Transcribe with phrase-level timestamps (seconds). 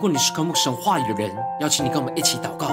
[0.00, 1.30] 如果你是渴慕神话语的人，
[1.60, 2.68] 邀请你跟我们一起祷告；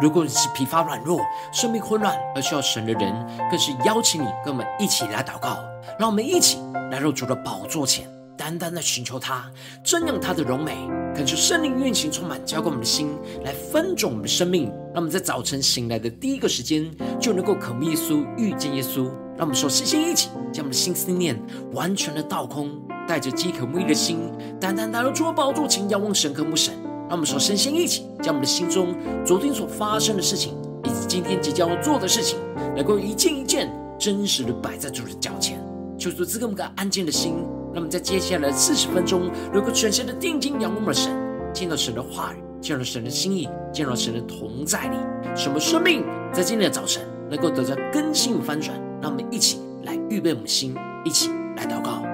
[0.00, 1.20] 如果你是疲乏软弱、
[1.52, 3.14] 生命混乱而需要神的人，
[3.48, 5.58] 更是邀请你跟我们一起来祷告。
[5.96, 6.58] 让我们一起
[6.90, 8.04] 来入主的宝座前，
[8.36, 9.48] 单单的寻求他，
[9.84, 10.76] 瞻仰他的荣美，
[11.14, 14.64] 恳求圣灵运行充满，浇灌我们的心，来分种我们的生命。
[14.86, 19.04] 让我们在早晨醒来的第一个时间，就能够渴慕耶稣、遇见耶稣。
[19.36, 21.40] 让我们说，先先一起将我们的心思念
[21.74, 22.72] 完全的倒空。
[23.06, 24.18] 带着饥渴慕义的心，
[24.60, 26.74] 单单来到主的宝座前，仰望神、渴慕神。
[27.08, 28.94] 让我们首先先一起，将我们的心中
[29.24, 32.38] 昨天所发生的事情，以及今天即将要做的事情，
[32.74, 35.62] 能够一件一件真实的摆在主的脚前，
[35.98, 37.34] 求主赐给我们个安静的心。
[37.74, 41.12] 那么在接下来四十分钟，能够全心的定睛仰望我们的神，
[41.52, 44.96] 见到神的话语，见到神的心意，见到神的同在里，
[45.34, 48.74] 使我们生命在今天的早晨能够得到更新与翻转。
[49.02, 52.11] 让我们一起来预备我们的心，一起来祷告。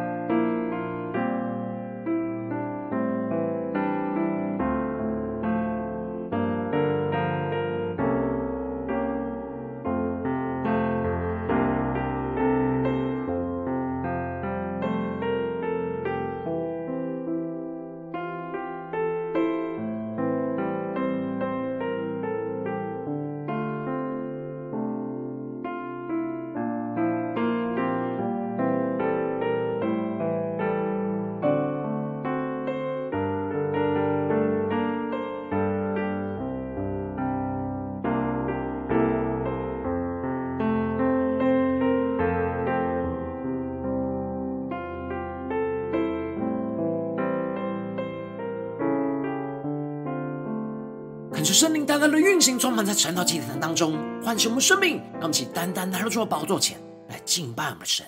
[51.59, 54.99] 圣灵单单的运行，充满在晨祷祭坛当中，唤醒我们生命。
[55.15, 58.07] 让我们起单单来到主的宝座前来敬拜我们的神。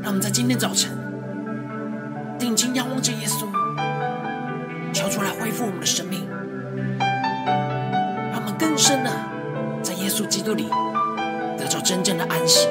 [0.00, 0.96] 让我们在今天早晨
[2.38, 3.44] 定睛仰望着耶稣，
[4.92, 6.28] 求主来恢复我们的生命，
[8.30, 9.10] 让我们更深的
[9.82, 10.68] 在耶稣基督里
[11.58, 12.68] 得到真正的安息。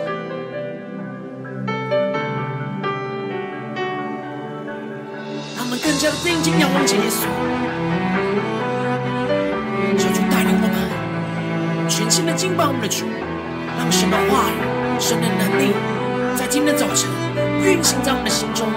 [5.92, 7.26] 更加的定睛仰望着耶稣，
[10.00, 13.06] 求主带领我们全新的敬拜我们的主，
[13.78, 14.56] 让神的话语、
[15.02, 15.74] 神的能力
[16.34, 17.10] 在今天早晨
[17.62, 18.72] 运行在我们的心中。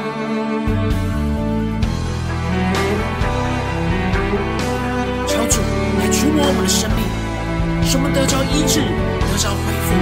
[5.28, 5.60] 求主
[6.00, 7.06] 来触摸我们的生命，
[7.86, 8.80] 使我们得着医治，
[9.30, 9.94] 得着恢复。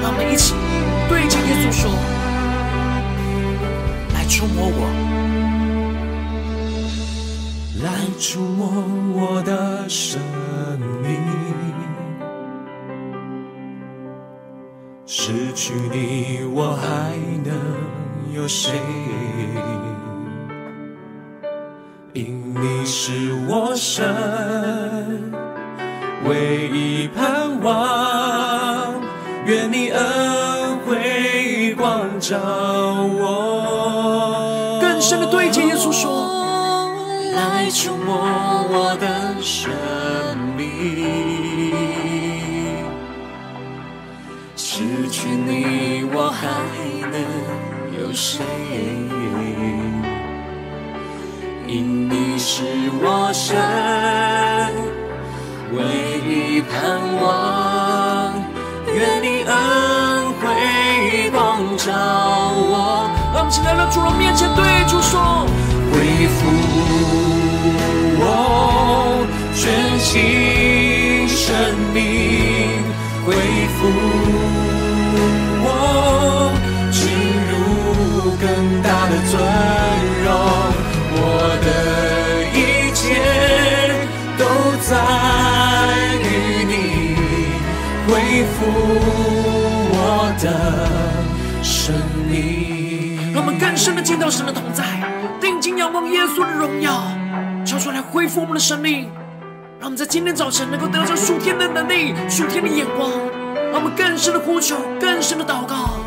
[0.00, 0.54] 让我们一起
[1.06, 2.33] 对着耶稣说。
[4.28, 4.86] 触摸我，
[7.82, 8.66] 来触摸
[9.14, 10.20] 我的生
[11.02, 11.20] 命。
[15.06, 17.54] 失去你，我还能
[18.34, 18.72] 有谁？
[22.14, 24.04] 因你是我生
[37.74, 38.14] 触摸
[38.70, 39.72] 我的生
[40.56, 41.74] 命，
[44.56, 46.46] 失去你我还
[47.10, 47.18] 能
[48.00, 48.44] 有谁？
[51.66, 52.62] 因你是
[53.02, 53.56] 我神
[55.72, 55.82] 唯
[56.24, 56.72] 一盼
[57.20, 58.32] 望，
[58.86, 59.52] 愿你恩
[60.34, 61.90] 惠光照
[62.54, 65.44] 我。”让我们现在来到主的面前，对主说：
[65.90, 66.46] 恢复
[70.04, 71.56] 新生
[71.94, 72.02] 命，
[73.24, 73.34] 恢
[73.74, 73.88] 复
[75.64, 75.66] 我
[76.92, 77.00] 进
[77.50, 77.56] 入
[78.38, 78.44] 更
[78.82, 79.32] 大的尊
[80.22, 80.28] 荣，
[81.16, 81.18] 我
[81.64, 81.66] 的
[82.52, 83.00] 一切
[84.38, 84.44] 都
[84.84, 84.92] 在
[86.20, 86.22] 于
[86.68, 86.72] 你，
[88.06, 88.12] 恢
[88.52, 88.56] 复
[89.90, 89.96] 我
[90.38, 90.44] 的
[91.62, 91.72] 生
[92.30, 92.32] 命。
[93.32, 94.84] 让我们更深的见到神的同在，
[95.40, 97.02] 定睛仰望耶稣的荣耀，
[97.64, 99.08] 求主来恢复我们的生命，
[99.84, 103.10] 让我们在今天早晨能够得着属天的能力、属天的眼光，
[103.70, 106.00] 让我们更深的呼求、更深的祷告。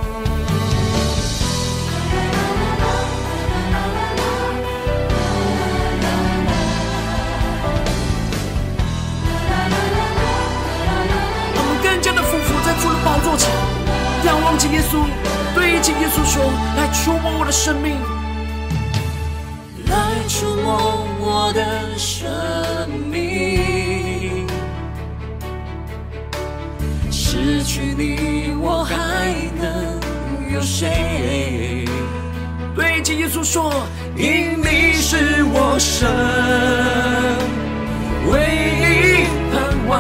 [11.54, 13.48] 让我们更加的俯伏在主的宝座前，
[14.26, 15.06] 仰望着耶稣。
[15.54, 16.44] 对着耶稣说
[16.76, 17.96] ：“来触摸我的生命，
[19.86, 22.28] 来触摸我的生
[23.12, 23.27] 命。
[27.38, 29.32] 失去你，我还
[29.62, 30.00] 能
[30.52, 31.86] 有谁？
[32.76, 36.10] 对着耶稣说：因你是我生
[38.32, 38.40] 唯
[38.82, 39.56] 一盼
[39.88, 39.96] 望，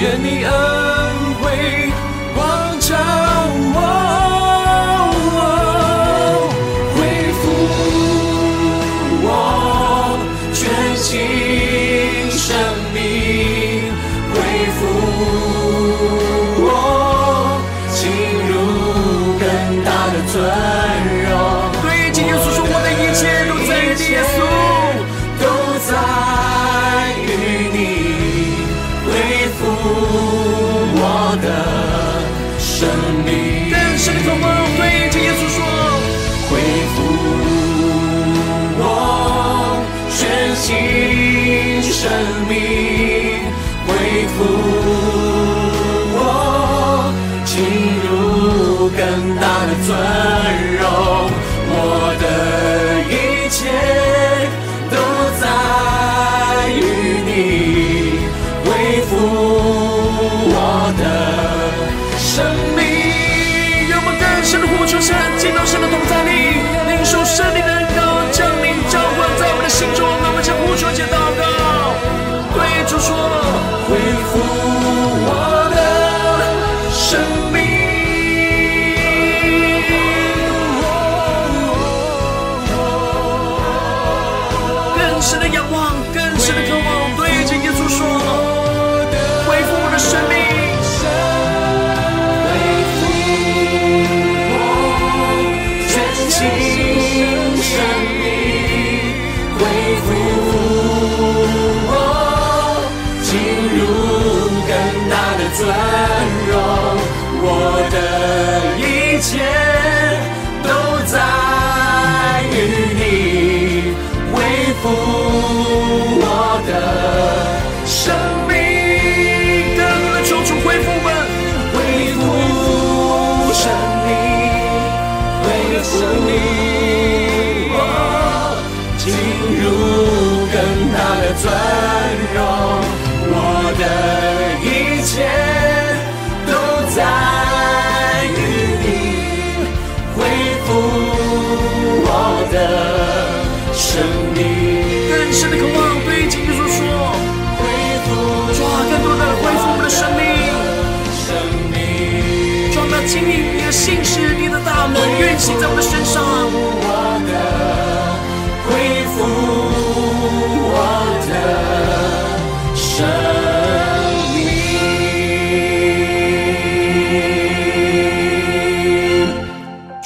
[0.00, 0.50] 愿你恩
[1.40, 1.85] 惠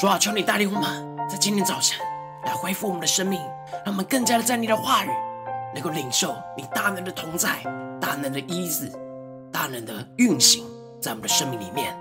[0.01, 2.01] 主啊，求你带领我们，在今天早晨
[2.47, 3.39] 来恢复我们的生命，
[3.85, 5.11] 让我们更加的在你的话语
[5.75, 7.59] 能够领受你大能的同在、
[8.01, 8.91] 大能的医治、
[9.53, 10.65] 大能的运行
[11.03, 11.95] 在我们的生命里面。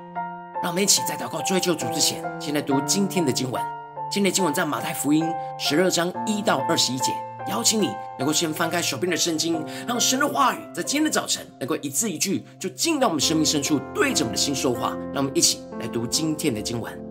[0.63, 3.61] 让我们一起在祷告追求主之前，先来读今天的经文。
[4.09, 7.11] 今天的经文在马太福音十二章一到二十一节。
[7.49, 14.95] 邀请你能够先翻开手边的圣经，让神的话语在今天的早晨能够一字一句就进到我们生命深处，对着我们的心说话。
[15.13, 17.08] 让我们一起来读今天的经文。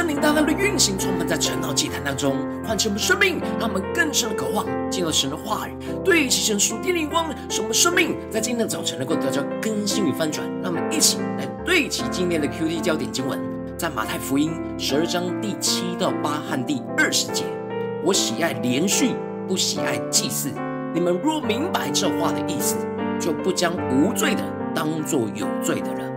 [0.00, 10.48] 圣灵大大的运行，充满在晨祷祭坛当中，唤起我们生命，让我们更深的渴望进入神的话语，对齐神属天的灵光，使我们生命在今天的早晨能够得到更新与翻转。
[10.62, 13.38] 让我们一起来对齐今天的 QT 焦点经文，
[13.76, 17.44] 在马太福音十二章第七到八和第二十节。
[18.02, 19.14] 我喜爱连续，
[19.46, 20.50] 不喜爱祭祀。
[20.94, 22.74] 你们若明白这话的意思，
[23.20, 24.42] 就不将无罪的
[24.74, 26.10] 当作有罪的了，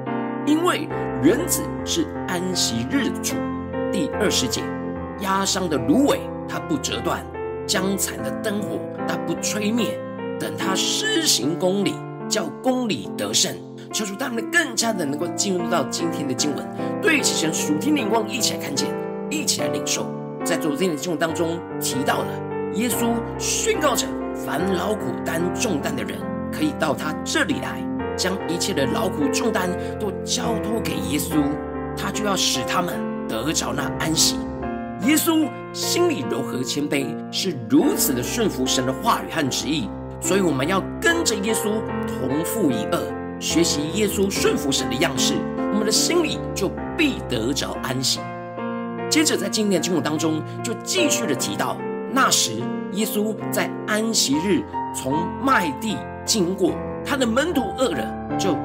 [0.46, 0.88] 因为
[1.22, 3.36] 原子是安息日的主。
[3.94, 4.64] 第二十节，
[5.20, 6.20] 压伤的芦苇，
[6.50, 7.20] 它不折断；
[7.68, 10.00] 将残的灯火，它不吹灭。
[10.40, 11.94] 等他施行公理，
[12.28, 13.56] 叫公理得胜，
[13.94, 16.68] 求主他们更加的能够进入到今天的经文，
[17.04, 18.90] 对齐神属天灵光，一起来看见，
[19.30, 20.08] 一起来领受。
[20.44, 22.28] 在昨天的经文当中提到了，
[22.74, 26.18] 耶稣宣告着：凡劳苦担重担的人，
[26.52, 27.80] 可以到他这里来，
[28.18, 29.70] 将一切的劳苦重担
[30.00, 31.36] 都交托给耶稣，
[31.96, 33.13] 他就要使他们。
[33.34, 34.36] 得着那安息，
[35.08, 39.90] 耶稣心里柔和谦卑，是如此的顺服神的话语和旨意，
[40.22, 43.00] 所以我们要跟着耶稣同负一轭，
[43.40, 45.34] 学习耶稣顺服神的样式，
[45.72, 48.20] 我们的心里就必得着安息。
[49.10, 51.76] 接着在今天的经文当中，就继续的提到，
[52.12, 52.52] 那时
[52.92, 54.62] 耶稣在安息日
[54.96, 56.74] 从麦地经过，
[57.04, 58.56] 他的门徒饿了，就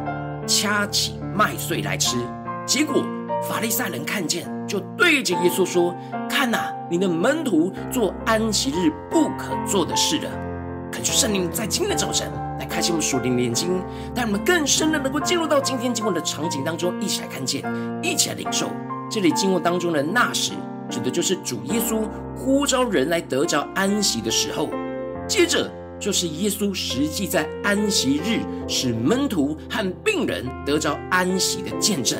[0.47, 2.19] 掐起麦穗来吃，
[2.67, 3.03] 结果。
[3.49, 5.93] 法利赛人看见，就对着耶稣说
[6.31, 10.31] ：“看呐，你的门徒做安息日不可做的事了。”
[10.93, 13.83] 恳求圣灵在今天的早晨来开启我们属灵的眼睛，
[14.15, 17.65] 带我们更深的能够进入到今天经文的场景当中，一起来看见，
[18.03, 18.71] 一起来领受。
[19.11, 20.53] 这里经文当中的那时，
[20.89, 22.01] 指的就是主耶稣
[22.37, 24.69] 呼召人来得着安息的时候。
[25.27, 25.71] 接着
[26.01, 32.19] 就是耶稣实际在安息日使门徒和病人得着安息的见证。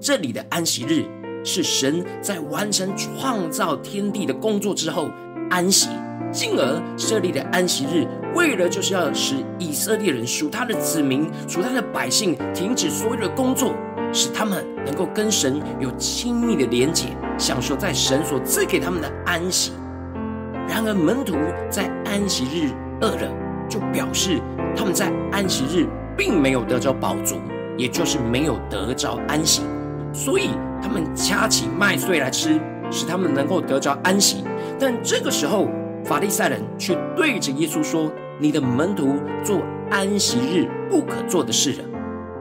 [0.00, 1.04] 这里的安息日
[1.44, 5.10] 是神在完成创造天地的工作之后
[5.50, 5.90] 安息，
[6.32, 13.74] 进而设立的安息日，为了就是要使以色列人属他的子民、属他的百姓停止所有的工作，
[14.12, 17.08] 使他们能够跟神有亲密的连结，
[17.38, 19.72] 享受在神所赐给他们的安息。
[20.66, 21.36] 然而门徒
[21.68, 22.70] 在安息日
[23.02, 23.30] 饿了，
[23.68, 24.40] 就表示
[24.74, 25.86] 他们在安息日
[26.16, 27.36] 并没有得着饱足，
[27.76, 29.60] 也就是没有得着安息。
[30.14, 34.44] 所以他们掐起麦穗来吃，使他们能够得着安息。
[34.78, 35.68] 但这个时候，
[36.04, 41.84] 法利赛人却对着耶稣说：“你的门徒做安息日不可做的事了。”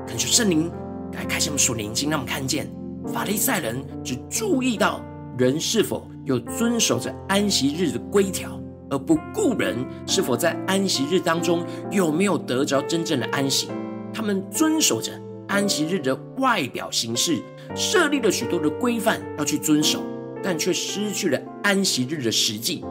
[0.06, 0.72] 恳求圣灵
[1.14, 2.68] 来开启我们属灵眼睛，让我们看见
[3.12, 5.02] 法利赛人只注意到
[5.38, 9.76] 人是否有遵守着安息日的规条，而不顾人
[10.06, 13.70] 是否在安息日当中有没有得着真正的安息。
[14.14, 15.12] 他们遵守着
[15.48, 17.42] 安息日的外表形式。
[17.76, 20.04] 设立了许多的规范要去遵守，
[20.44, 22.84] 但却失去了安息日的实际。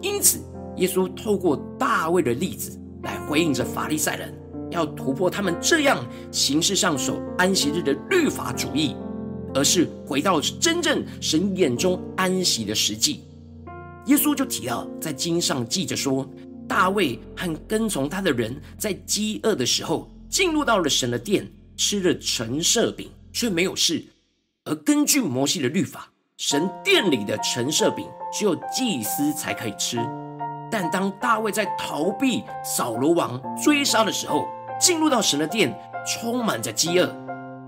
[0.00, 0.38] 因此，
[0.76, 4.34] 耶稣透过大卫的例子来回应着法利赛人，
[4.70, 8.96] 要突破他们这样形式上守安息日的律法主义，
[9.54, 13.22] 而是回到真正神眼中安息的实际。
[14.06, 16.28] 耶稣就提到，在经上记着说，
[16.68, 24.04] 大卫和跟从他的人在饥饿的时候，进入到了神的殿，吃了陈设饼，却没有事。
[24.66, 29.98] 而根据摩西的律法，神殿里的陈设饼只有祭司才可以吃。
[30.70, 34.48] 但当大卫在逃避扫罗王追杀的时候，
[34.80, 37.14] 进入到神的殿，充满着饥饿，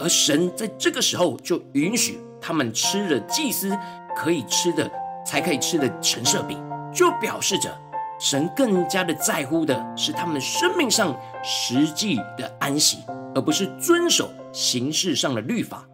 [0.00, 3.76] 而神在这个时候就允许他们吃了祭司
[4.16, 4.90] 可以吃的
[5.22, 6.58] 才可以吃的陈设饼，
[6.94, 7.78] 就表示着
[8.18, 13.00] 神更加的在乎的是他们生命上实际的安息，
[13.34, 15.86] 而不是遵守形式上的律法。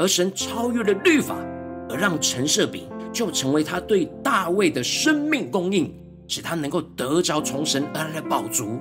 [0.00, 1.36] 而神超越了律法，
[1.90, 5.94] 而让陈设饼就成为他对大卫的生命供应，
[6.26, 8.80] 使他能够得着从神而来的饱足。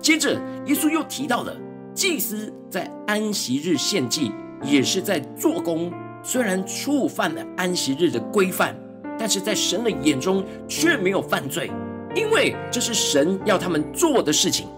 [0.00, 1.52] 接着，耶稣又提到了
[1.92, 4.30] 祭司在安息日献祭，
[4.62, 5.92] 也是在做工。
[6.22, 8.76] 虽然触犯了安息日的规范，
[9.18, 11.72] 但是在神的眼中却没有犯罪，
[12.14, 14.68] 因为这是神要他们做的事情，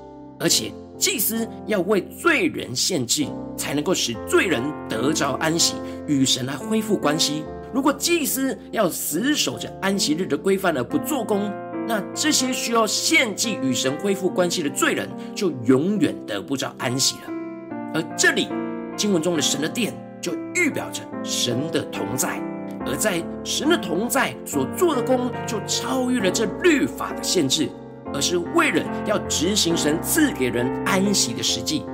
[0.41, 0.73] 而且。
[0.99, 5.75] 祭司要为罪人献祭，才能够使罪人得着安息，
[6.07, 7.45] 与神来恢复关系。
[7.73, 11.51] 如果祭司要死守着安息日的规范而不做工，
[11.87, 17.33] 那这些需要献祭与神恢复关系的罪人，就永远得不着安息了。
[17.95, 18.49] 而这里
[18.97, 22.43] 经文中的神的殿，就预表着神的同在，
[22.85, 27.69] 而在神的同在所做的工，就超越了这律法的限制。
[28.13, 31.85] 而是为了要执行神赐给人安息的实际，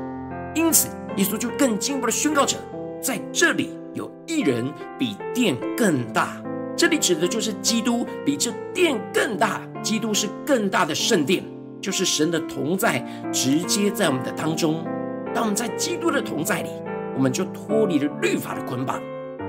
[0.55, 2.57] 因此耶稣就更进一步的宣告着，
[3.01, 6.37] 在这里有一人比殿更大。
[6.77, 9.61] 这里指的就是基督比这殿更大。
[9.81, 11.45] 基督是更大的圣殿，
[11.79, 14.83] 就是神的同在直接在我们的当中。
[15.35, 16.71] 当我们在基督的同在里，
[17.15, 18.99] 我们就脱离了律法的捆绑，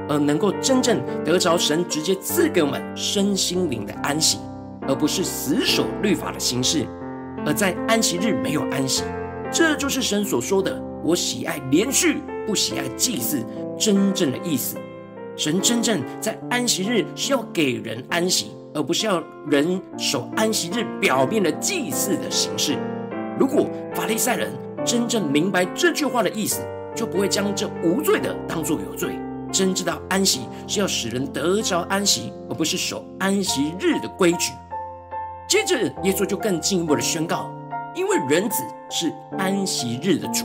[0.10, 4.40] 而能够真正得着神直接赐给我们身心灵的安息，
[4.88, 6.86] 而不是死守律法的形式。
[7.46, 9.04] 而在安息日没有安息，
[9.52, 13.44] 这就是神所说的“我喜爱连续，不喜爱祭祀”
[13.78, 14.78] 真正的意思。
[15.38, 22.78] 神真正在安息日是要给人安息，而不是要人守安息日表面的祭祀的形式。
[23.38, 24.50] 如果法利赛人
[24.86, 26.62] 真正明白这句话的意思，
[26.96, 29.20] 就不会将这无罪的当作有罪。
[29.52, 34.52] 真知道安息是要使人得着安息，而不是守安息日的规矩。
[35.56, 37.50] 接着，耶稣就更进一步的宣告：
[37.96, 40.44] 因为人子是安息日的主。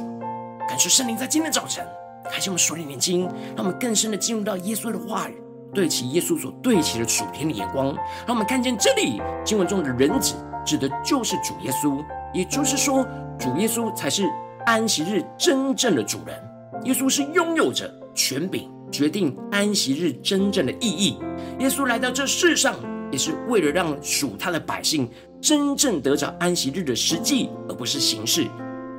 [0.69, 1.85] 感谢圣灵在今天早晨。
[2.31, 3.23] 开启我们属灵眼睛，
[3.57, 5.35] 让我们更深的进入到耶稣的话语，
[5.75, 7.87] 对齐耶稣所对齐的属天的眼光，
[8.25, 12.01] 让我们看见这里经文中的人子指的就是主耶稣，
[12.33, 13.05] 也就是说，
[13.37, 14.31] 主耶稣才是
[14.65, 16.41] 安息日真正的主人。
[16.85, 21.19] 耶稣是拥有着权柄，决定安息日真正的意义。
[21.59, 22.77] 耶稣来到这世上，
[23.11, 25.09] 也是为了让属他的百姓
[25.41, 28.47] 真正得着安息日的实际，而不是形式。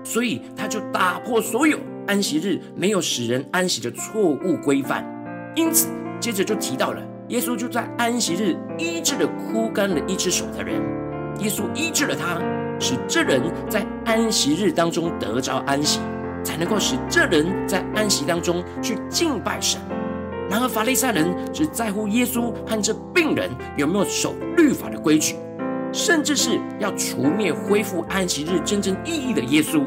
[0.04, 1.78] 所以他就打破所有。
[2.08, 5.06] 安息日没有使人安息的错误规范，
[5.56, 5.88] 因此
[6.19, 10.82] 接着就提到了耶稣就在安息日医治了枯干了一只手的人，
[11.39, 12.41] 耶稣医治了他，
[12.80, 16.00] 使这人在安息日当中得着安息，
[16.43, 19.80] 才能够使这人在安息当中去敬拜神。
[20.49, 25.36] 然而法利赛人只在乎耶稣和这病人有没有守律法的规矩，
[25.93, 29.84] 甚至是要除灭恢复安息日真正意义的耶稣。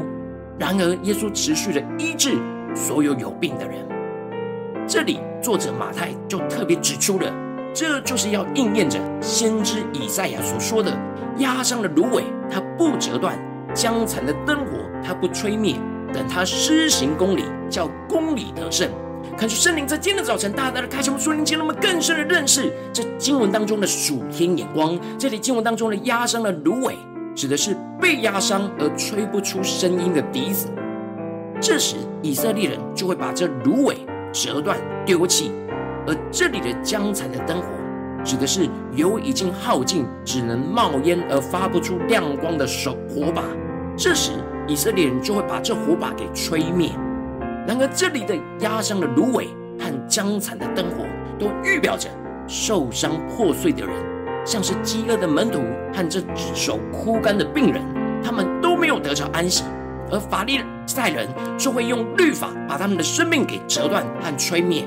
[0.58, 2.38] 然而，耶稣持续的医治
[2.74, 3.86] 所有有病的人。
[4.86, 7.32] 这里作者马太就特别指出了，
[7.74, 10.96] 这就是要应验着先知以赛亚所说的：
[11.38, 13.34] 压伤的芦苇，它不折断；
[13.74, 15.76] 将残的灯火，它不吹灭。
[16.12, 18.88] 等他施行公理，叫公理得胜。
[19.36, 24.98] 看出圣灵在今天的早晨，大大的开启我们属灵经，让我们更深的认识这经文当中的属天眼光。
[25.18, 26.94] 这里经文当中的压伤的芦苇。
[27.36, 30.68] 指的是被压伤而吹不出声音的笛子，
[31.60, 33.96] 这时以色列人就会把这芦苇
[34.32, 35.50] 折断丢弃。
[36.06, 37.66] 而这里的将残的灯火，
[38.24, 43.42] 指的是油已经耗尽，只能冒烟而发不出亮光的手火把。
[43.96, 44.30] 这时
[44.68, 46.92] 以色列人就会把这火把给吹灭。
[47.66, 49.48] 然而这里的压伤的芦苇
[49.78, 51.04] 和将残的灯火，
[51.38, 52.08] 都预表着
[52.46, 53.94] 受伤破碎的人。
[54.44, 55.60] 像是饥饿的门徒
[55.94, 57.82] 和这只手枯干的病人，
[58.22, 59.64] 他们都没有得着安息，
[60.10, 64.86] 而法利赛人就会用律法把他们的生命给折断和吹灭。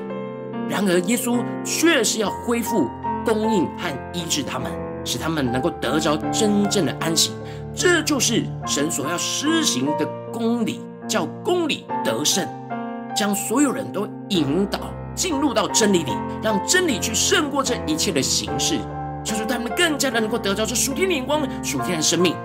[0.68, 2.88] 然而，耶稣却是要恢复、
[3.24, 4.70] 供应和医治他们，
[5.04, 7.32] 使他们能够得着真正的安息。
[7.74, 12.46] 这就是神所要施行的公理，叫公理得胜，
[13.16, 14.78] 将所有人都引导
[15.14, 18.78] 进入到真理里，让真理去胜过这一切的形式。
[19.24, 22.36] 就是他们更加的能够得到这属天的眼光、属天的生命。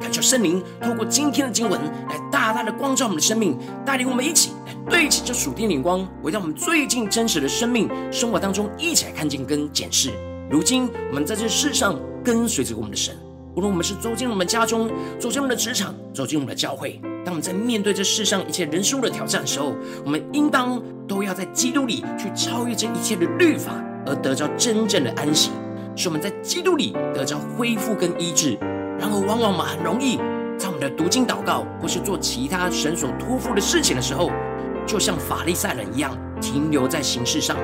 [0.00, 10.12] 感谢圣灵透过今天的经文来大大的光照我们的生命，带领我们一起来对齐这属天的眼光，回到我们最近真实的生命生活当中，一起来看见跟检视。
[10.50, 13.16] 如今我们在这世上跟随着我们的神，
[13.54, 23.72] 无论我们是走进我们家中、走进我们的职场、走进我们的教会，当我们在面对这世上一切人事物的挑战的时候，我们应当都要在基督里去超越这一切的律法，
[24.06, 25.50] 而得着真正的安息。
[25.96, 28.56] 使我们在基督里得着恢复跟医治，
[28.96, 30.16] 然而往往我们很容易
[30.56, 34.30] 在我们的读经祷告或是做其他神所托付的事情的时候，
[34.86, 37.56] 就像法利赛人一样停留在形式上，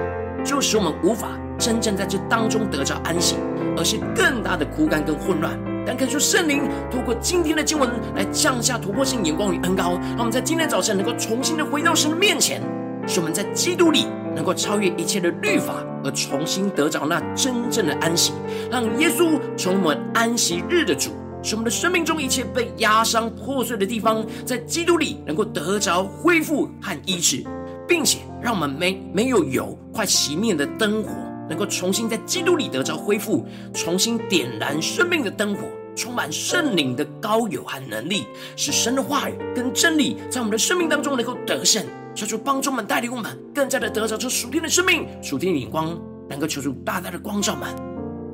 [0.44, 3.36] 就使我们无法真正在这当中得着安息，
[3.76, 5.56] 而是更大的枯干跟混乱。
[5.86, 12.60] 但恳求圣灵透过今天的经文来降下突破性眼光与恩膏，让我们在今天早晨能够重新的回到神的面前，
[13.06, 14.06] 使我们在基督里。
[14.34, 18.32] 能够超越一切的律法，而重新得着那真正的安息，
[18.68, 27.44] 让耶稣成我们安息日的主，使我们的生命中一切被压伤破碎的地方，在基督里能够得着恢复和医治，
[27.86, 31.10] 并且让我们没没有油快熄灭的灯火，
[31.48, 35.62] 能够重新在基督里得着恢复，重新点燃生命的灯火，
[35.94, 38.26] 充满圣灵的膏油和能力，
[38.56, 41.84] 使神的话语跟真理在我们的生命当中能够得胜。
[42.14, 47.68] 求主帮助我们，带领我们更加的得着这属天的生命、属天的眼光，能够求主大大的光照们，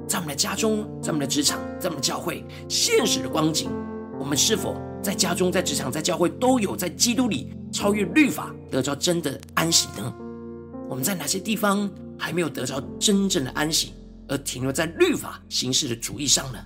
[0.07, 3.71] 在我们的家中、在我们的职场、在我们的教会，现实的光景，
[4.19, 10.15] 我们是否在家中、在职场、在教会都有在基督里超越律法，得着真的安息呢？
[10.87, 11.91] 我们在哪些地方
[12.21, 13.95] 还没有得着真正的安息，
[14.29, 16.59] 而停留在律法形式的主义上呢？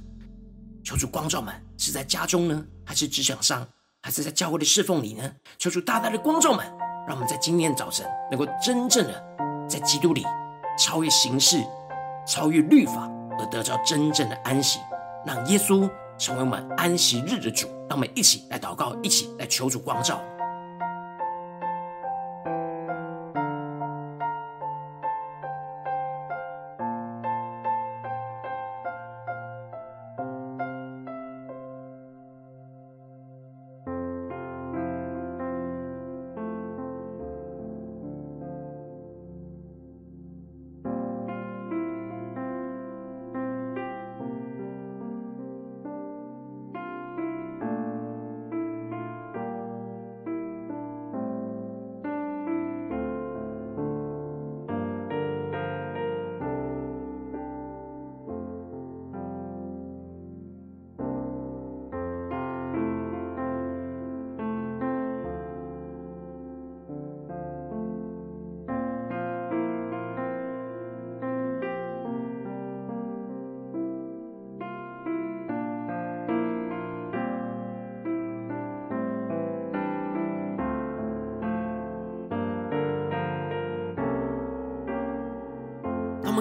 [0.82, 3.66] 求主光照们，是在家中呢，还是职场上，
[4.02, 5.32] 还是在教会的侍奉里呢？
[5.56, 6.66] 求主大大的光照们，
[7.06, 9.24] 让我们在今天早晨能够真正的
[9.68, 10.24] 在基督里
[10.78, 11.62] 超越形式、
[12.26, 14.80] 超越律法，而得着真正的安息，
[15.24, 15.88] 让耶稣
[16.18, 17.68] 成为我们安息日的主。
[17.86, 20.22] 让我们一起来祷告，一起来求主光照。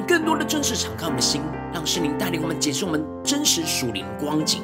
[0.07, 1.41] 更多的真实敞开我们的心，
[1.73, 4.61] 让圣灵带领我们解释我们真实属灵光景。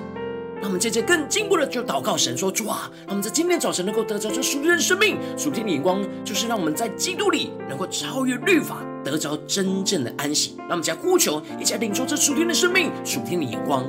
[0.61, 10.55] 让我们接着更进步的就祷告神说：主啊，让我们在今天早晨能够得着这属天的生命、属天的眼光，就是让我们在基督里能够超越律法，得着真正的安息。
[10.57, 13.85] 让我们将呼求，一起来领受这属天的生命、属天的眼光。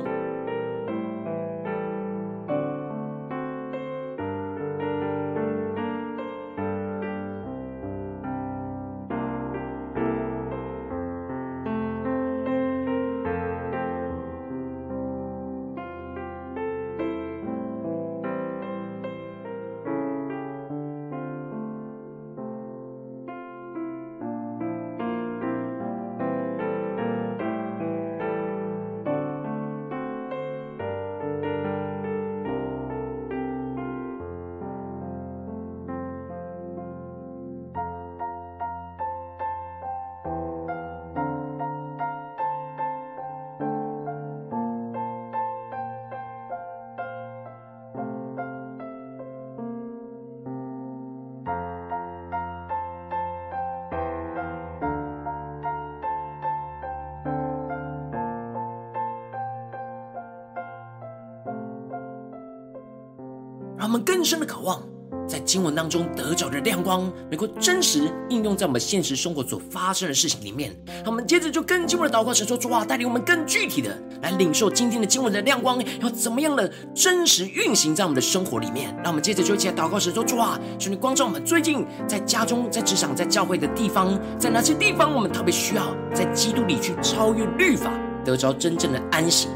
[63.91, 64.81] 我们更深的渴望，
[65.27, 70.73] 在经文当中得着的亮光，能够真实应用在我们现实生活所发生的事情里面。
[71.03, 78.97] 让我们接着就更进一步的祷告，神说：主啊，带领我们更具体的来领受今天的经文的亮光，要怎么样的真实运行在我们的生活里面。
[79.03, 87.91] 那我们接着就一起来祷告，神说：主啊，求你光照我们最近在家中、在职场、在教会的地方，在哪些地方我们特别需要在基督里去超越律法，
[88.23, 89.49] 得着真正的安息，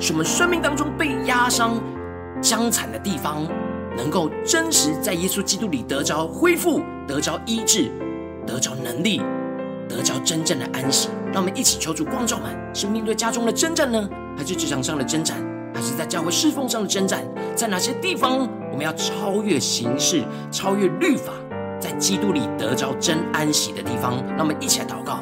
[0.00, 1.80] 使我们生命当中被压伤。
[2.40, 3.48] 伤残的地方，
[3.96, 7.90] 能够真实在耶稣基督里得着恢复，得着医治，
[8.46, 9.20] 得着能力，
[9.88, 11.08] 得着真正的安息。
[11.32, 15.36] 让我们一起求主光照们，是面对家中的征战呢，还是职场上的征战，
[15.74, 17.22] 还是在教会侍奉上的征战？
[17.54, 21.32] 在哪些地方我们要超越形式，超越律法，
[21.80, 24.24] 在基督里得着真安息的地方？
[24.28, 25.17] 让我们一起来祷告。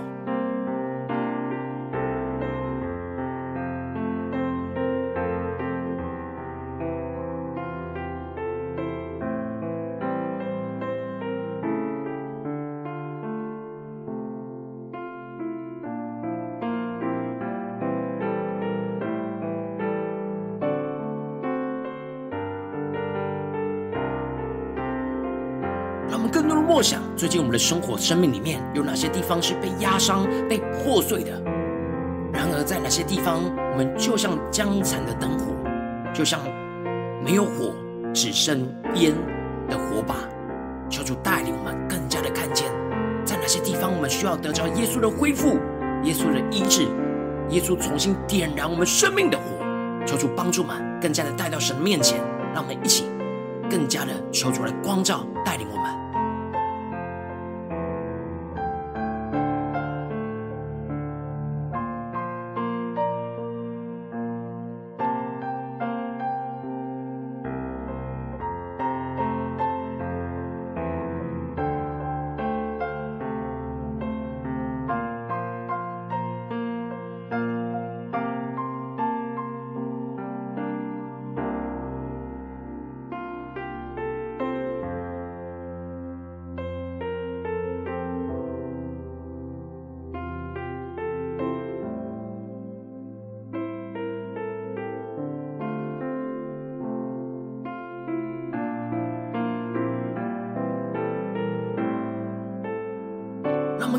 [27.16, 31.42] 最近我们的生活、生命里面有哪些地方是被压伤、被破碎的？
[32.30, 33.40] 然而，在哪些地方，
[33.72, 35.46] 我们就像将残的灯火，
[36.12, 36.38] 就像
[37.24, 37.72] 没有火、
[38.12, 39.14] 只剩烟
[39.70, 40.16] 的火把。
[40.90, 42.70] 求主带领我们更加的看见，
[43.24, 45.58] 在哪些地方我们需要得着耶稣的恢复、
[46.04, 46.82] 耶稣的医治、
[47.48, 49.44] 耶稣重新点燃我们生命的火。
[50.06, 52.20] 求主帮助我们更加的带到神面前，
[52.52, 53.06] 让我们一起
[53.70, 56.05] 更加的求主来光照、带领我们。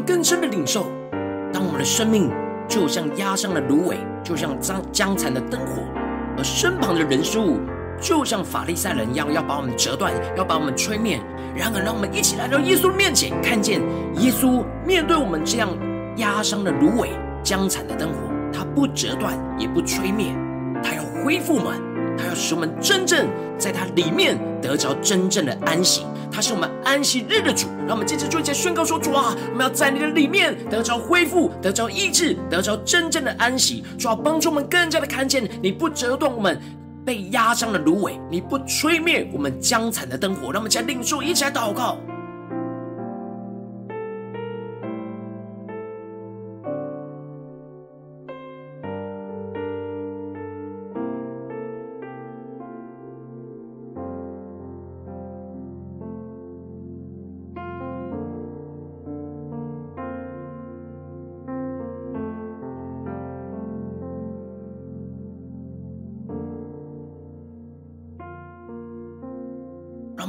[0.08, 0.86] 更深的领受，
[1.52, 2.32] 当我们的生命
[2.66, 5.82] 就像压伤的芦苇，就像将将残的灯火，
[6.38, 7.60] 而身旁的人事物
[8.00, 11.20] 就像法利赛人一样，要把我们折断，要把我们吹灭。
[11.54, 13.82] 然而，让我们一起来到耶稣面前，看见
[14.20, 15.68] 耶稣面对我们这样
[16.16, 17.10] 压伤的芦苇、
[17.44, 18.16] 将残的灯火，
[18.54, 20.34] 他不折断，也不吹灭，
[20.82, 21.82] 他要恢复我们，
[22.18, 26.06] 他要使我们真正在他里面得着真正的安息。
[26.38, 33.84] 他是我们安息日的主，让我们坚持做一些宣告说：主啊，我们要在你的里面得着恢复，得着医治，得着真正的安息。
[33.98, 36.62] 主啊，帮助我们更加的看见你不折断我们
[37.04, 40.52] 被压伤的芦苇，你不吹灭我们将残的灯火。
[40.52, 41.98] 让我们再领受，一起来祷告。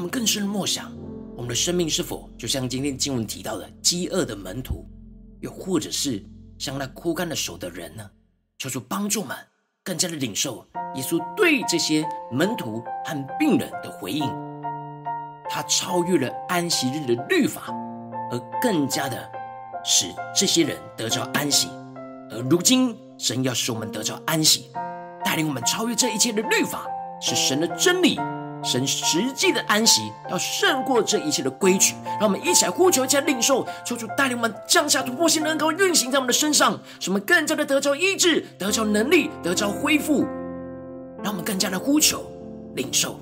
[0.08, 0.92] 更深的默想，
[1.36, 4.84] 我们的生命是否就像今天经文提到的饥饿的门徒，
[5.40, 6.24] 又或者是
[6.58, 8.10] 像那枯干的手的人呢？
[8.58, 9.36] 求主帮助们
[9.84, 10.66] 更加的领受
[10.96, 14.28] 耶稣对这些门徒和病人的回应。
[15.48, 17.72] 他超越了安息日的律法，
[18.30, 19.30] 而更加的
[19.84, 21.68] 使这些人得着安息。
[22.30, 24.70] 而如今，神要使我们得着安息，
[25.24, 26.86] 带领我们超越这一切的律法，
[27.20, 28.18] 是神的真理。
[28.62, 40.26] 神实际的安息要胜过这一切的规矩，让我们一起来呼求，一起来领受，求主带领我们降下突破性的恩膏运行在我们的身上，使我们更加的得着医治，得着能力，得着恢复，
[41.22, 42.24] 让我们更加的呼求
[42.74, 43.18] 领受。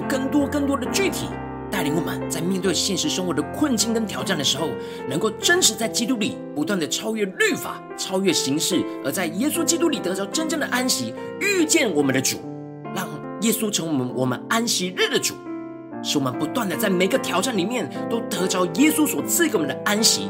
[0.00, 1.26] 更多更多的具体，
[1.70, 4.68] 带领我们在面对现实生活的困境跟挑战的时候，
[5.08, 12.38] 能够真实在基督里不断的超越律法，超越形式，而在耶稣基督里得着真正的安息，遇见我们的主，
[12.94, 13.08] 让
[13.40, 15.34] 耶稣成为我们我们安息日的主，
[16.02, 20.28] 使我们不断的在每个挑战里面都得着耶稣所赐给我们的安息，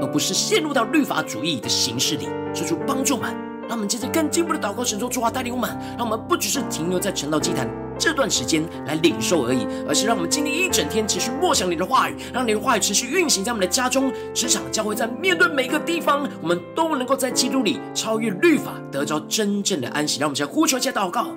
[0.00, 2.28] 而不是陷入到律法主义的形式里。
[2.54, 3.34] 求主帮助我们，
[3.68, 7.68] 让我们接着更进一步的祷告，神说主啊，带领我们，让我们不只是停留在晨祷祭坛。
[7.98, 20.20] 这段时间来领受而已，而是让我们经历一整天持续默想你的话语，让你的话语持续运行在我们的家中、职场、教会，在面对每个地方，我们都能够在基督里超越律法，得着真正的安息。
[20.20, 21.34] 让我们先呼求、一下祷告。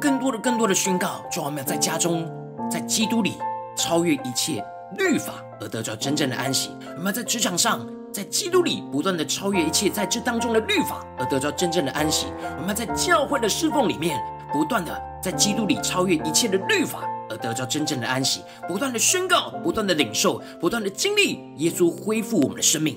[0.00, 2.26] 更多的、更多的宣告，就我们要在家中，
[2.70, 3.34] 在基督里
[3.76, 4.64] 超越一切
[4.96, 14.18] 律法，而得着真正的安息；我们要在职场上，在基督里不断的超越一切在这当中的律法，而得着真正的安息；我们要在教会的侍奉里面，
[14.50, 22.96] 不断的在基督里超越一切的律法，而得着真正的安息；不断的宣告，不断的领受，不断的经历耶稣恢复我们的生命。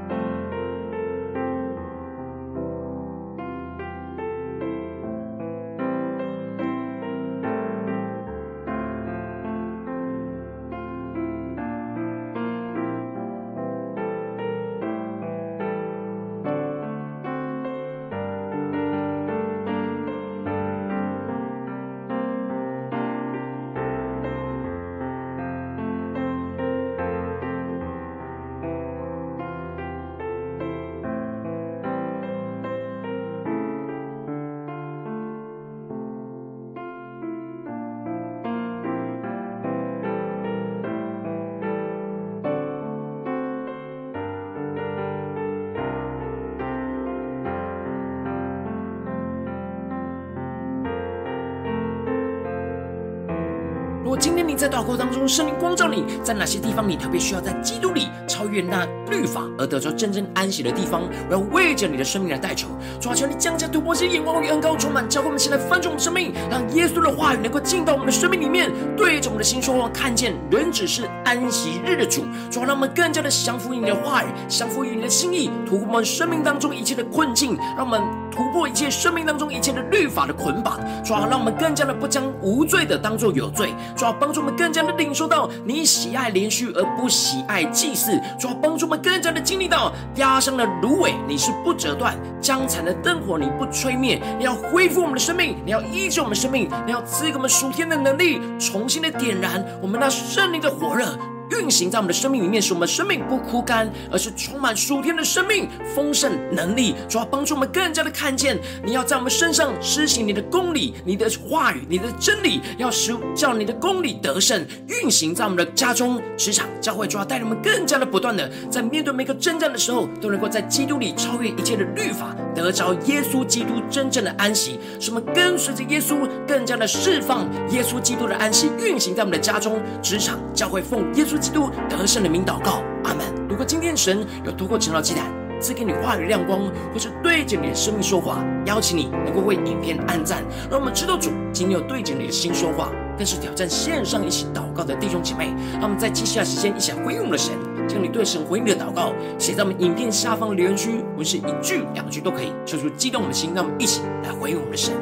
[54.41, 62.67] 天你在祷告当中，圣灵光照你在哪些地方，你特别需要在基督里超越那律法而得着真正安息的地方，我要为着你的生命来代求。
[62.99, 72.23] 主啊，求你降下突破性眼光与恩膏，充满教会我们，现在翻转我们生命，让耶稣的话语能够进到我们的生命里面，对着我们的心说话，看见人只是安息日的主。
[72.49, 78.01] 主啊，让我们更加的降服于你的话语，降服于你的心意，突破我们生命当中一切的困境，让我们
[78.31, 80.79] 突破一切生命当中一切的律法的捆绑。
[81.03, 83.73] 主啊，让我们更加的不将无罪的当作有罪。
[83.95, 88.19] 主啊，帮助我们更加的领受到你喜爱连续而不喜爱祭祀。
[88.39, 94.21] 主啊，帮助我们更加的经历到压伤的芦苇你是不折断，将残的灯火你不吹灭。
[94.37, 101.05] 你要恢复我们的生命，你要医治我们的生命，你要赐给我们属天的能力，重新的点燃我们那圣灵的火热。
[101.51, 106.95] 运行在我们的生命里面，使我们生命不枯干，而是充满属天的生命、丰盛能力。
[107.07, 117.07] 主要帮助我们更加的看见，你要在我们身上施行你的公理、你的话语、你的真理，要使叫你的公理得胜，运行在我们的家中、职场、教会。
[117.07, 124.79] 主要带领我们更加的不断的，在面对每个征战的时候，都能够在基督里超越一切的律法，得着耶稣基督真正的安息。
[124.99, 133.25] 使我们跟随着耶稣，更加的释放耶稣基督的安息，运行在我们的家中、职场、教会，奉耶稣基督得胜的名祷告，阿门。
[133.49, 135.25] 如果今天神有透过晨祷祭坛
[135.59, 136.59] 赐给你话语亮光，
[136.93, 145.51] 或是对着你的生命说话，邀请你能够为影片按赞，让我们知道主今天有对着你的心说话，更是挑战线上一起祷告的弟兄姐妹。
[145.73, 147.53] 让我们在接下来时间一起回应我们的神，
[147.87, 153.51] 将你对神回应的祷告写在我们影片下方留言区，不是一句两句都可以，说出激动我们的心。
[153.55, 154.93] 让我们一起来回应我们的神。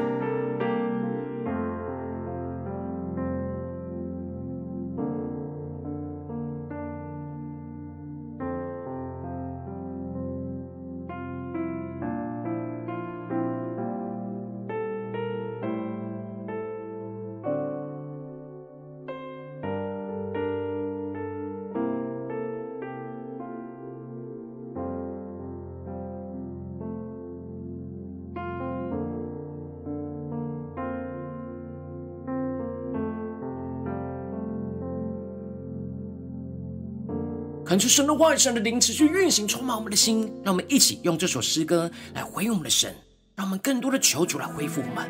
[37.80, 40.30] 求神的话语、神的灵持续运行，充满我们的心。
[40.44, 42.94] 让我们一起用这首诗歌来回应我们的神，
[43.38, 45.10] 让我们更多的求主来恢复我们。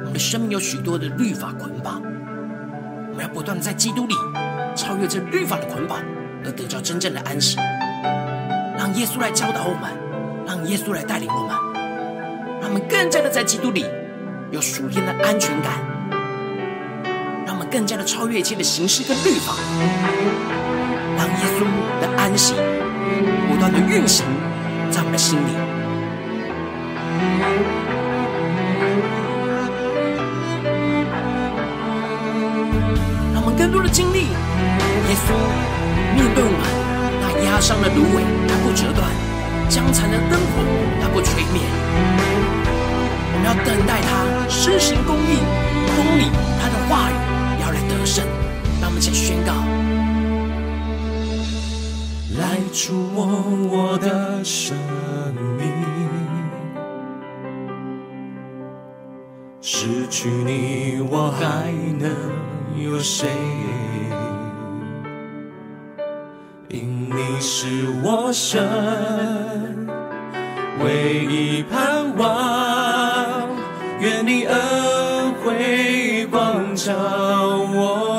[0.00, 2.02] 我们的生命有许多的律法捆绑，
[3.10, 4.14] 我们要不断的在基督里
[4.76, 5.98] 超越这律法的捆绑，
[6.44, 7.56] 而得到真正的安息。
[8.76, 9.90] 让耶稣来教导我们，
[10.46, 11.50] 让耶稣来带领我们，
[12.60, 13.86] 让我们更加的在基督里
[14.50, 15.72] 有属天的安全感，
[17.46, 20.59] 让我们更加的超越一切的形式跟律法。
[21.40, 21.64] 耶稣
[22.02, 22.54] 的安息
[23.48, 24.26] 不断的运行
[24.90, 25.52] 在我们的心里，
[33.32, 35.32] 让我们更多的经历耶稣
[36.14, 36.60] 面对我们
[37.22, 39.08] 那压伤的芦苇，它不折断；
[39.70, 40.60] 将残的灯火，
[41.00, 41.62] 它不吹灭。
[43.32, 44.10] 我们要等待他
[44.50, 45.40] 施行公义、
[45.96, 46.30] 公理，
[46.60, 47.14] 他的话语
[47.62, 48.22] 要来得胜。
[48.80, 49.79] 让我们一起宣告。
[52.40, 53.26] 来触摸
[53.70, 54.74] 我的生
[55.58, 55.70] 命，
[59.60, 62.10] 失去你我还能
[62.82, 63.28] 有谁？
[66.68, 68.58] 因你是我神
[70.82, 73.50] 唯一盼望，
[74.00, 76.94] 愿你恩惠光照
[77.74, 78.09] 我。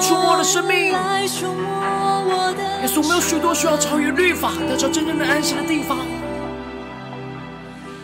[0.00, 0.92] 触摸我的生命。
[0.92, 5.98] 耶稣，我们有许多需要超越律法，得到真正的安息的地方。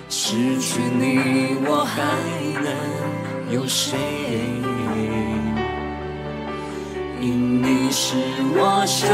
[0.09, 2.03] 失去你，我还
[2.63, 2.73] 能
[3.53, 3.97] 有谁？
[7.21, 8.15] 因你是
[8.55, 9.11] 我生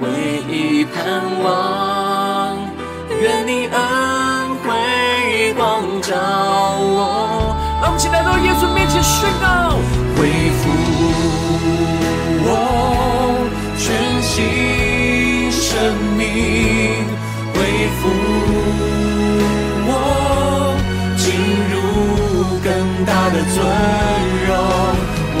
[0.00, 0.06] 唯
[0.46, 2.58] 一盼望，
[3.20, 3.78] 愿你恩
[4.62, 6.14] 惠光照
[6.78, 7.56] 我。
[7.80, 9.78] 让我们一起来到耶稣面前宣告，
[10.18, 10.68] 恢复
[12.44, 12.46] 我。
[13.78, 13.86] 全
[14.20, 16.20] 新生命
[17.54, 17.56] 恢
[17.96, 18.00] 复
[19.86, 19.90] 我，
[21.16, 21.24] 进
[21.70, 21.74] 入
[22.62, 22.66] 更
[23.06, 23.56] 大的尊
[24.46, 24.50] 荣，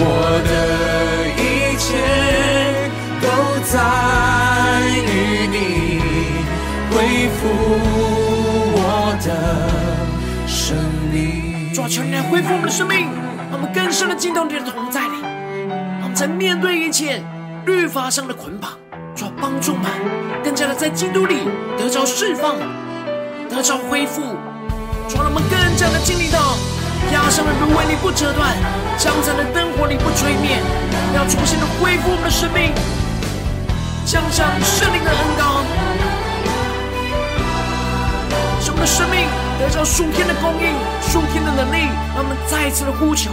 [0.48, 0.50] 的
[1.36, 1.36] 一
[1.76, 1.86] 切
[3.20, 3.26] 都
[3.66, 3.74] 在
[4.96, 5.04] 于
[5.50, 5.56] 你，
[6.90, 6.96] 恢
[7.36, 7.40] 复
[8.72, 8.80] 我
[9.26, 9.28] 的
[10.46, 10.56] 生
[11.12, 11.16] 命。
[11.74, 13.08] 主啊，求你来恢复我们的生命，
[13.78, 15.22] 更深的进到你的同在里，
[16.02, 17.22] 我们在面对一切。
[17.64, 18.72] 律法上的捆绑，
[19.14, 19.88] 主要帮助我们
[20.42, 22.56] 更加的在基督里得着释放，
[23.48, 24.22] 得着恢复，
[25.06, 26.56] 主让我们更加的经历到
[27.12, 28.56] 压上的芦苇你不折断，
[28.98, 30.58] 将残的灯火你不吹灭，
[31.14, 32.72] 要重新的恢复我们的生命，
[34.04, 35.62] 降下圣灵的恩膏，
[38.58, 39.28] 使我们的生命
[39.60, 40.74] 得到属天的供应、
[41.04, 43.30] 属天的能力，让我们再一次的呼求，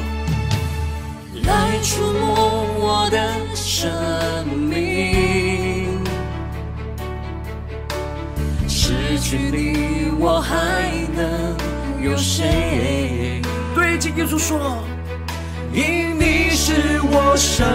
[1.47, 3.17] 来触摸我的
[3.55, 3.91] 生
[4.47, 5.99] 命，
[8.67, 11.55] 失去你我还能
[12.03, 13.41] 有谁？
[13.75, 14.83] 对着耶稣说，
[15.71, 17.65] 因你是我生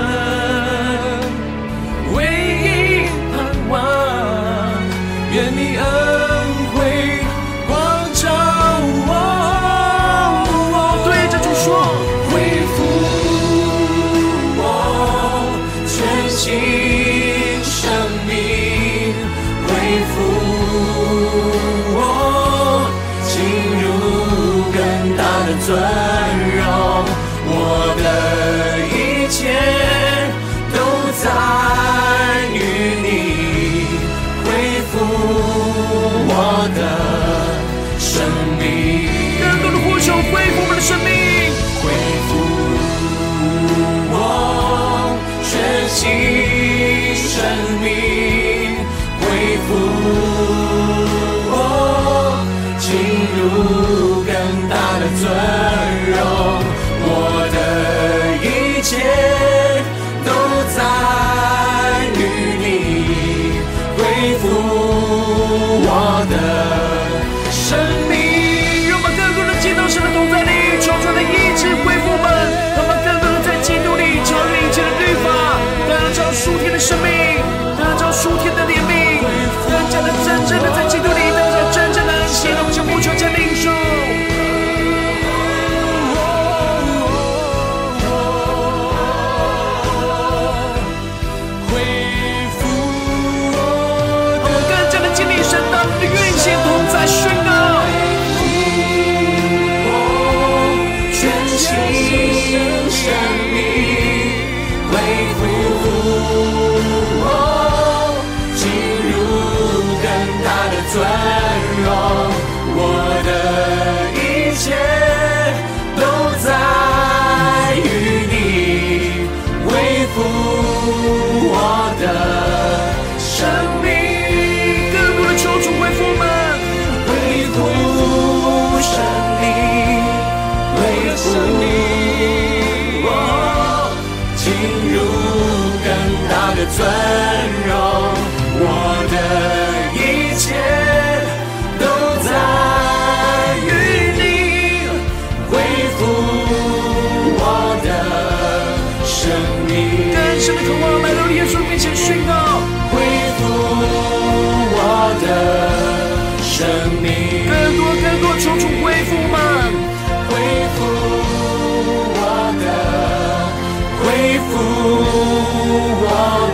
[165.23, 166.05] 我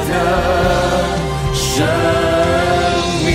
[0.09, 0.11] 的
[1.55, 1.87] 生
[3.25, 3.29] 命。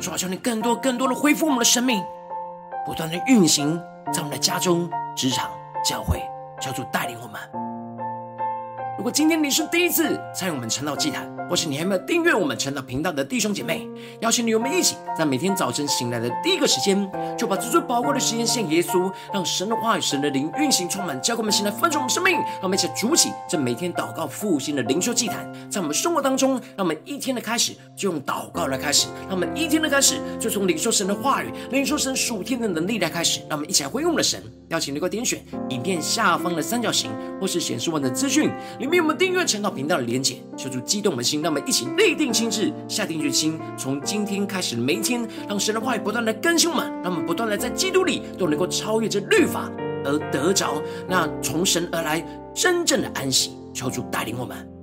[0.00, 2.02] 主，求你更多更多的恢复我们的生命，
[2.86, 3.80] 不断的运行
[4.12, 5.50] 在我们的家中、职场、
[5.84, 6.22] 教会，
[6.60, 7.40] 求主带领我们。
[8.96, 13.88] 如果今天你是第一次参与我们晨祷祭坛，或是你还没有订阅我们晨祷频道的弟兄姐妹，
[14.20, 22.34] 邀请你我们一起在每天早晨醒来的第一个时间，就把这最宝贵的时间献给耶稣，让神的话语、神的灵运行充满，教给我们现在分盛我们生命。
[22.34, 33.40] 让我们一起筑起这每天祷告复兴的灵修祭坛，在我们生活当中，让我们一天的开始就用祷告来开始，让我们一天的开始就从领受神的话语、领受神属天的能力来开始。
[33.48, 34.42] 让我们一起来回应我们的神。
[34.68, 49.70] 邀请你给我点选影片下方的三角形，或是显示文的资讯里面有，我们订阅晨祷频道的连结，求主激动我们的心，让我们一起立定心智，下定决心，从今天开始每一天，让神的话语不断的更新我们，让我们不断的在基督里都能够超越这律法，
[50.04, 52.24] 而得着那从神而来
[52.54, 53.52] 真正的安息。
[53.72, 54.77] 求主带领我们。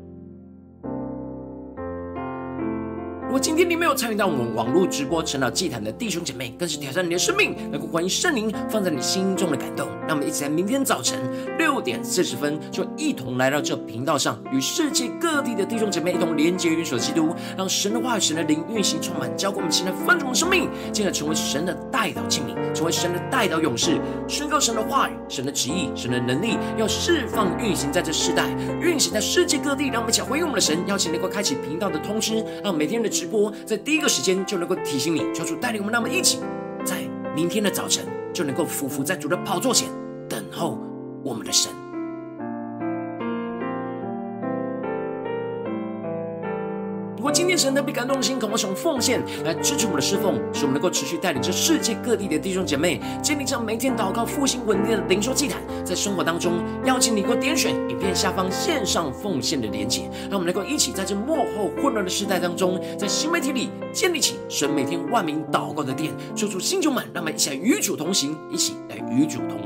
[3.36, 9.90] 果今天你没有参与到我们网络直播陈到祭坛的弟兄姐妹，更是挑战你的生命，能够欢迎圣灵放在你心中的感动。
[10.08, 11.20] 让我们一起在明天早晨
[11.58, 21.74] 六点四十分，就一同来到这频道上，与世界各地的弟兄姐妹一同连接、元首基督，让神的话、神的灵运行充满，浇灌我们现在丰盛的生命，进而成为神的
[22.06, 28.48] 代代祷器皿，成为神的代祷勇士，宣告神的话语、神的旨意、神的能力，要释放运行在这世代，
[28.80, 29.88] 运行在世界各地。
[29.88, 36.38] 让我们一起回应我们的神，邀请能够开启频道的通知，让每天的直播在第一个时间就能够提醒你，求主带领我们，让我们一起
[36.84, 36.98] 在
[37.36, 39.90] 明天的早晨就能够俯伏在主的宝座前，
[40.30, 40.78] 等候
[41.24, 41.72] 我们的神。
[47.26, 69.65] 果今天神特别感动的心，渴望从奉献来支持我们的侍奉，使我们能够持续带领着世界各地的弟兄姐妹建立这样每天祷告复兴稳定的灵修祭坛，在生活当中邀请你给我点选影片下方线上奉献的连结，让我们能够一起在这幕后混乱的时代当中，在新媒体里建立起神每天万名祷告的殿，说出星球们，让我们一起来与主同行，一起来与主同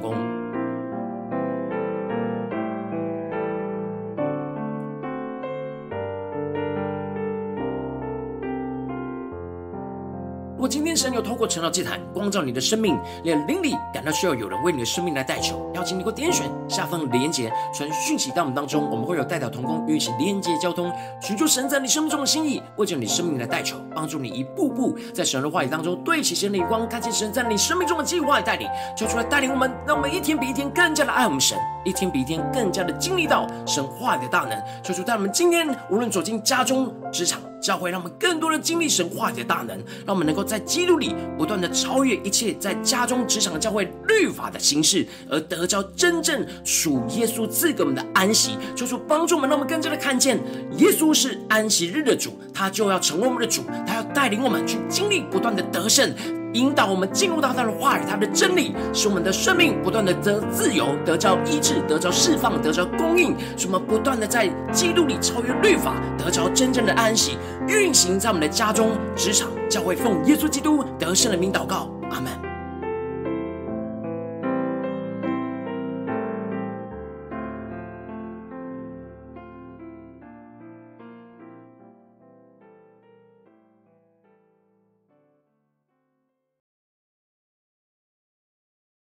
[10.60, 20.92] 如果今天神有透过晨祷祭坛光照你的生命，连灵里感到需要有人为你的生命来代求，邀请你给我点选下方的连结，传讯息到我们当中，我们会有代表同工与一起连接交通，
[21.22, 37.40] 寻求神在你生命中的心意，为着你生命来代求，帮助你一步步在神的话语当中对齐神的光，看见神在你生命中的计划与带领，求出来带领我们，让我们一天比一天更加的爱我们神，一天比一天更加的经历到神话语的大能，求主带我们今天无论走进家中、职场。
[37.62, 48.58] 教会让我们更多的经历神化解的大能，让我们能够在基督里不断的超越一切在家中、职场、教会律法的形式，而得着真正属耶稣赐给我们的安息。
[48.76, 50.40] 求主帮助我们，让我们更加的看见
[50.78, 56.14] 耶稣是安息日的主，他就要成为我们的主，他要带领我们去经历不断的得胜。
[56.54, 67.38] 引导我们进入到他的话语，他的真理，使我们的生命不断的得自由，得着医治，得着释放，得着供应，使我们不断的在基督里超越律法，得着真正的安息，
[67.68, 72.49] 运行在我们的家中、职场、教会，奉耶稣基督得胜的名祷告，阿门。